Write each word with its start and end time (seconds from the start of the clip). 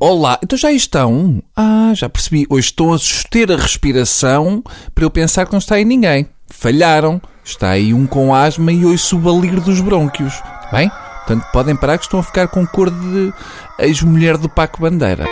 Olá, 0.00 0.38
então 0.40 0.56
já 0.56 0.70
estão? 0.70 1.42
Ah, 1.56 1.90
já 1.92 2.08
percebi. 2.08 2.46
Hoje 2.48 2.66
estão 2.66 2.92
a 2.92 2.98
suster 2.98 3.50
a 3.50 3.56
respiração 3.56 4.62
para 4.94 5.02
eu 5.02 5.10
pensar 5.10 5.44
que 5.44 5.50
não 5.50 5.58
está 5.58 5.74
aí 5.74 5.84
ninguém. 5.84 6.28
Falharam. 6.48 7.20
Está 7.44 7.70
aí 7.70 7.92
um 7.92 8.06
com 8.06 8.32
asma 8.32 8.70
e 8.70 8.84
ouço 8.86 9.16
o 9.16 9.18
balir 9.18 9.60
dos 9.60 9.80
brônquios. 9.80 10.40
Bem, 10.70 10.88
portanto 10.88 11.46
podem 11.52 11.74
parar 11.74 11.98
que 11.98 12.04
estão 12.04 12.20
a 12.20 12.22
ficar 12.22 12.46
com 12.46 12.64
cor 12.64 12.90
de 12.90 13.32
ex-mulher 13.80 14.36
do 14.36 14.48
Paco 14.48 14.80
Bandeira. 14.80 15.26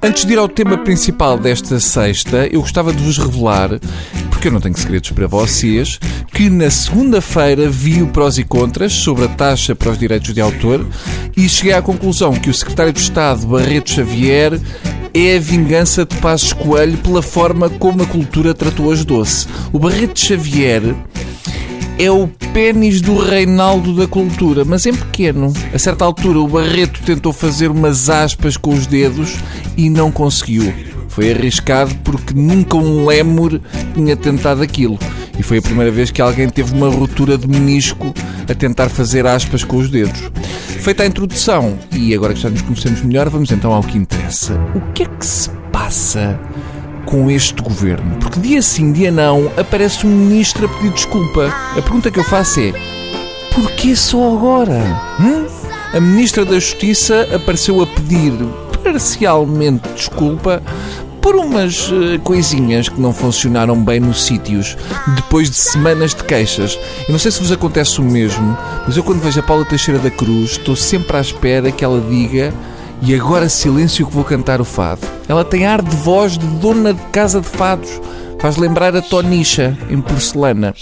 Antes 0.00 0.24
de 0.24 0.34
ir 0.34 0.38
ao 0.38 0.48
tema 0.48 0.78
principal 0.78 1.36
desta 1.36 1.80
sexta, 1.80 2.46
eu 2.46 2.60
gostava 2.60 2.92
de 2.92 3.02
vos 3.02 3.18
revelar, 3.18 3.80
porque 4.44 4.48
eu 4.48 4.52
não 4.52 4.60
tenho 4.60 4.76
segredos 4.76 5.10
para 5.10 5.26
vocês, 5.26 5.98
que 6.34 6.50
na 6.50 6.68
segunda-feira 6.68 7.70
vi 7.70 8.02
o 8.02 8.08
prós 8.08 8.36
e 8.36 8.44
contras 8.44 8.92
sobre 8.92 9.24
a 9.24 9.28
taxa 9.28 9.74
para 9.74 9.90
os 9.90 9.96
direitos 9.96 10.34
de 10.34 10.40
autor 10.42 10.86
e 11.34 11.48
cheguei 11.48 11.72
à 11.72 11.80
conclusão 11.80 12.34
que 12.34 12.50
o 12.50 12.52
secretário 12.52 12.92
de 12.92 13.00
Estado, 13.00 13.46
Barreto 13.46 13.88
Xavier, 13.88 14.60
é 15.14 15.36
a 15.36 15.40
vingança 15.40 16.04
de 16.04 16.14
Passos 16.16 16.52
Coelho 16.52 16.98
pela 16.98 17.22
forma 17.22 17.70
como 17.70 18.02
a 18.02 18.06
cultura 18.06 18.52
tratou 18.52 18.92
as 18.92 19.02
doce. 19.02 19.46
O 19.72 19.78
Barreto 19.78 20.20
Xavier 20.20 20.94
é 21.98 22.10
o 22.10 22.28
pênis 22.52 23.00
do 23.00 23.16
Reinaldo 23.16 23.96
da 23.96 24.06
cultura, 24.06 24.62
mas 24.62 24.84
em 24.84 24.92
pequeno. 24.92 25.54
A 25.72 25.78
certa 25.78 26.04
altura, 26.04 26.38
o 26.38 26.48
Barreto 26.48 27.00
tentou 27.02 27.32
fazer 27.32 27.70
umas 27.70 28.10
aspas 28.10 28.58
com 28.58 28.74
os 28.74 28.86
dedos 28.86 29.36
e 29.74 29.88
não 29.88 30.12
conseguiu. 30.12 30.93
Foi 31.14 31.30
arriscado 31.30 31.94
porque 32.02 32.34
nunca 32.34 32.76
um 32.76 33.06
lémur 33.06 33.60
tinha 33.94 34.16
tentado 34.16 34.62
aquilo. 34.62 34.98
E 35.38 35.44
foi 35.44 35.58
a 35.58 35.62
primeira 35.62 35.90
vez 35.92 36.10
que 36.10 36.20
alguém 36.20 36.48
teve 36.48 36.74
uma 36.74 36.88
ruptura 36.88 37.38
de 37.38 37.46
menisco 37.46 38.12
a 38.50 38.54
tentar 38.54 38.88
fazer 38.88 39.24
aspas 39.24 39.62
com 39.62 39.76
os 39.76 39.88
dedos. 39.88 40.30
Feita 40.80 41.04
a 41.04 41.06
introdução, 41.06 41.78
e 41.92 42.12
agora 42.12 42.34
que 42.34 42.40
já 42.40 42.50
nos 42.50 42.62
conhecemos 42.62 43.00
melhor, 43.02 43.28
vamos 43.28 43.52
então 43.52 43.72
ao 43.72 43.82
que 43.84 43.96
interessa. 43.96 44.54
O 44.74 44.80
que 44.92 45.04
é 45.04 45.06
que 45.06 45.24
se 45.24 45.48
passa 45.72 46.38
com 47.06 47.30
este 47.30 47.62
governo? 47.62 48.16
Porque 48.16 48.40
dia 48.40 48.60
sim, 48.60 48.92
dia 48.92 49.12
não, 49.12 49.52
aparece 49.56 50.04
um 50.04 50.10
ministro 50.10 50.66
a 50.66 50.68
pedir 50.68 50.90
desculpa. 50.90 51.46
A 51.78 51.80
pergunta 51.80 52.10
que 52.10 52.18
eu 52.18 52.24
faço 52.24 52.58
é: 52.58 52.72
porquê 53.54 53.94
só 53.94 54.36
agora? 54.36 55.00
Hum? 55.20 55.46
A 55.92 56.00
ministra 56.00 56.44
da 56.44 56.54
Justiça 56.54 57.28
apareceu 57.32 57.80
a 57.80 57.86
pedir 57.86 58.32
parcialmente 58.82 59.88
desculpa 59.94 60.62
por 61.24 61.36
umas 61.36 61.90
uh, 61.90 62.20
coisinhas 62.22 62.86
que 62.86 63.00
não 63.00 63.10
funcionaram 63.10 63.82
bem 63.82 63.98
nos 63.98 64.26
sítios, 64.26 64.76
depois 65.16 65.48
de 65.48 65.56
semanas 65.56 66.14
de 66.14 66.22
queixas. 66.22 66.78
Eu 67.08 67.12
não 67.12 67.18
sei 67.18 67.30
se 67.30 67.40
vos 67.40 67.50
acontece 67.50 67.98
o 67.98 68.04
mesmo, 68.04 68.54
mas 68.86 68.94
eu 68.94 69.02
quando 69.02 69.22
vejo 69.22 69.40
a 69.40 69.42
Paula 69.42 69.64
Teixeira 69.64 69.98
da 69.98 70.10
Cruz, 70.10 70.50
estou 70.50 70.76
sempre 70.76 71.16
à 71.16 71.22
espera 71.22 71.72
que 71.72 71.82
ela 71.82 71.98
diga 71.98 72.52
e 73.00 73.14
agora 73.14 73.48
silêncio 73.48 74.06
que 74.06 74.12
vou 74.12 74.22
cantar 74.22 74.60
o 74.60 74.66
fado. 74.66 75.00
Ela 75.26 75.46
tem 75.46 75.64
ar 75.64 75.80
de 75.80 75.96
voz 75.96 76.36
de 76.36 76.46
dona 76.46 76.92
de 76.92 77.00
casa 77.04 77.40
de 77.40 77.48
fados. 77.48 78.02
Faz 78.38 78.58
lembrar 78.58 78.94
a 78.94 79.00
Tonicha, 79.00 79.78
em 79.88 80.02
porcelana. 80.02 80.74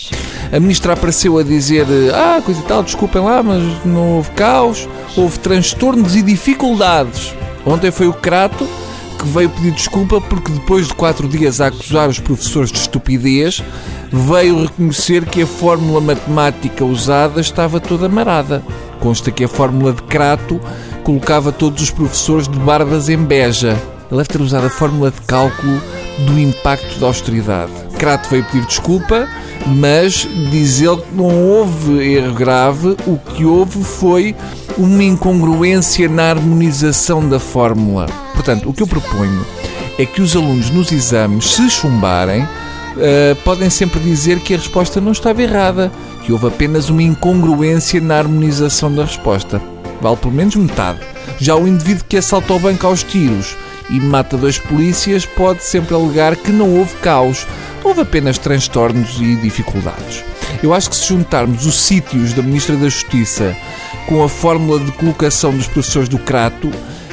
A 0.52 0.58
ministra 0.58 0.94
apareceu 0.94 1.38
a 1.38 1.44
dizer: 1.44 1.86
Ah, 2.12 2.42
coisa 2.44 2.58
e 2.58 2.64
tal, 2.64 2.82
desculpem 2.82 3.22
lá, 3.22 3.44
mas 3.44 3.62
não 3.84 4.16
houve 4.16 4.30
caos, 4.32 4.88
houve 5.16 5.38
transtornos 5.38 6.16
e 6.16 6.22
dificuldades. 6.22 7.32
Ontem 7.64 7.92
foi 7.92 8.08
o 8.08 8.12
Crato 8.12 8.66
que 9.22 9.28
veio 9.28 9.48
pedir 9.50 9.70
desculpa 9.70 10.20
porque 10.20 10.50
depois 10.50 10.88
de 10.88 10.94
quatro 10.94 11.28
dias 11.28 11.60
a 11.60 11.68
acusar 11.68 12.08
os 12.08 12.18
professores 12.18 12.72
de 12.72 12.78
estupidez, 12.78 13.62
veio 14.12 14.64
reconhecer 14.64 15.24
que 15.24 15.42
a 15.42 15.46
fórmula 15.46 16.00
matemática 16.00 16.84
usada 16.84 17.40
estava 17.40 17.78
toda 17.78 18.08
marada. 18.08 18.62
Consta 18.98 19.30
que 19.30 19.44
a 19.44 19.48
fórmula 19.48 19.92
de 19.92 20.02
Crato 20.02 20.60
colocava 21.04 21.52
todos 21.52 21.82
os 21.82 21.90
professores 21.90 22.48
de 22.48 22.58
barbas 22.58 23.08
em 23.08 23.16
beja. 23.16 23.80
Ele 24.10 24.18
deve 24.18 24.28
ter 24.28 24.40
usado 24.40 24.66
a 24.66 24.70
fórmula 24.70 25.10
de 25.10 25.20
cálculo 25.22 25.80
do 26.26 26.38
impacto 26.38 26.98
da 26.98 27.06
austeridade. 27.06 27.72
Crato 27.98 28.28
veio 28.28 28.44
pedir 28.44 28.66
desculpa, 28.66 29.28
mas 29.66 30.26
diz 30.50 30.80
ele 30.80 30.96
que 30.96 31.14
não 31.14 31.26
houve 31.26 32.14
erro 32.14 32.34
grave, 32.34 32.96
o 33.06 33.16
que 33.16 33.44
houve 33.44 33.84
foi 33.84 34.34
uma 34.76 35.04
incongruência 35.04 36.08
na 36.08 36.30
harmonização 36.30 37.26
da 37.28 37.38
fórmula. 37.38 38.06
Portanto, 38.34 38.68
o 38.68 38.72
que 38.72 38.82
eu 38.82 38.86
proponho 38.86 39.44
é 39.98 40.06
que 40.06 40.22
os 40.22 40.34
alunos 40.34 40.70
nos 40.70 40.90
exames, 40.90 41.44
se 41.52 41.70
chumbarem, 41.70 42.42
uh, 42.42 43.36
podem 43.44 43.70
sempre 43.70 44.00
dizer 44.00 44.40
que 44.40 44.54
a 44.54 44.56
resposta 44.56 45.00
não 45.00 45.12
estava 45.12 45.42
errada, 45.42 45.92
que 46.24 46.32
houve 46.32 46.46
apenas 46.46 46.88
uma 46.88 47.02
incongruência 47.02 48.00
na 48.00 48.18
harmonização 48.18 48.92
da 48.92 49.04
resposta. 49.04 49.60
Vale 50.00 50.16
pelo 50.16 50.34
menos 50.34 50.56
metade. 50.56 51.00
Já 51.38 51.54
o 51.54 51.66
indivíduo 51.66 52.04
que 52.08 52.16
assalta 52.16 52.52
o 52.52 52.58
banco 52.58 52.86
aos 52.86 53.02
tiros 53.02 53.56
e 53.90 54.00
mata 54.00 54.36
dois 54.36 54.58
polícias 54.58 55.26
pode 55.26 55.62
sempre 55.62 55.94
alegar 55.94 56.36
que 56.36 56.50
não 56.50 56.76
houve 56.76 56.94
caos, 56.96 57.46
houve 57.84 58.00
apenas 58.00 58.38
transtornos 58.38 59.20
e 59.20 59.36
dificuldades. 59.36 60.24
Eu 60.62 60.72
acho 60.72 60.90
que 60.90 60.96
se 60.96 61.08
juntarmos 61.08 61.66
os 61.66 61.74
sítios 61.74 62.32
da 62.32 62.42
Ministra 62.42 62.76
da 62.76 62.88
Justiça 62.88 63.56
com 64.06 64.22
a 64.22 64.28
fórmula 64.28 64.80
de 64.80 64.92
colocação 64.92 65.54
dos 65.56 65.66
professores 65.66 66.08
do 66.08 66.18
Crato, 66.18 66.70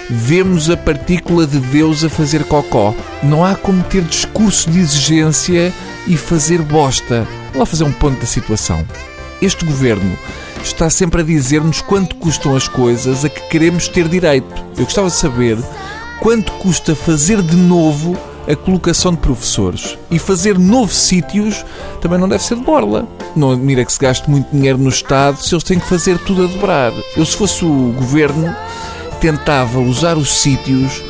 vemos 0.10 0.70
a 0.70 0.76
partícula 0.76 1.46
de 1.46 1.60
Deus 1.60 2.04
a 2.04 2.10
fazer 2.10 2.44
cocó. 2.46 2.94
Não 3.22 3.46
há 3.46 3.56
como 3.56 3.84
ter 3.84 4.02
discurso 4.04 4.70
de 4.70 4.80
exigência 4.80 5.72
e 6.08 6.18
fazer 6.18 6.62
bosta. 6.62 7.28
Vou 7.52 7.60
lá 7.60 7.66
fazer 7.66 7.84
um 7.84 7.92
ponto 7.92 8.20
da 8.20 8.26
situação. 8.26 8.86
Este 9.42 9.64
governo 9.64 10.18
está 10.64 10.90
sempre 10.90 11.22
a 11.22 11.24
dizer-nos 11.24 11.82
quanto 11.82 12.16
custam 12.16 12.56
as 12.56 12.68
coisas 12.68 13.24
a 13.24 13.30
que 13.30 13.42
queremos 13.50 13.88
ter 13.88 14.08
direito. 14.08 14.66
Eu 14.78 14.84
gostava 14.84 15.08
de 15.08 15.16
saber 15.16 15.58
quanto 16.20 16.52
custa 16.54 16.96
fazer 16.96 17.42
de 17.42 17.56
novo 17.56 18.18
a 18.48 18.56
colocação 18.56 19.12
de 19.12 19.20
professores. 19.20 19.98
E 20.10 20.18
fazer 20.18 20.58
novos 20.58 20.98
sítios 20.98 21.64
também 22.02 22.18
não 22.18 22.28
deve 22.28 22.44
ser 22.44 22.56
de 22.56 22.64
borla. 22.64 23.08
Não 23.36 23.52
admira 23.52 23.86
que 23.86 23.94
se 23.94 24.00
gaste 24.00 24.30
muito 24.30 24.50
dinheiro 24.52 24.80
no 24.80 24.90
Estado 24.90 25.38
se 25.38 25.54
eles 25.54 25.64
têm 25.64 25.80
que 25.80 25.88
fazer 25.88 26.18
tudo 26.20 26.44
a 26.44 26.48
dobrar. 26.48 26.92
Eu, 27.16 27.26
se 27.26 27.38
fosse 27.38 27.64
o 27.64 27.94
governo, 27.96 28.54
tentava 29.20 29.80
usar 29.80 30.18
os 30.18 30.30
sítios 30.30 31.04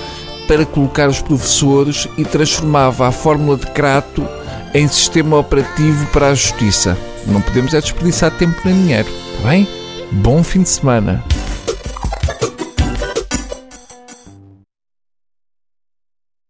para 0.48 0.66
colocar 0.66 1.08
os 1.08 1.22
professores 1.22 2.08
e 2.18 2.26
transformava 2.26 3.08
a 3.08 3.12
fórmula 3.12 3.58
de 3.58 3.68
Crato 3.68 4.28
em 4.74 4.88
sistema 4.88 5.38
operativo 5.38 6.06
para 6.08 6.30
a 6.30 6.34
justiça. 6.34 6.98
Não 7.26 7.42
podemos 7.42 7.74
é 7.74 7.82
desperdiçar 7.82 8.32
tempo 8.32 8.60
nem 8.66 8.74
dinheiro, 8.74 9.10
está 9.10 9.50
bem? 9.50 9.68
Bom 10.12 10.44
fim 10.44 10.64
de 10.64 10.70
semana. 10.70 11.24